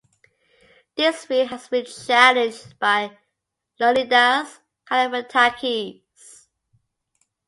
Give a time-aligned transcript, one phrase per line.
[0.95, 3.19] This view has been challenged by
[3.79, 6.47] Leonidas Kallivretakis.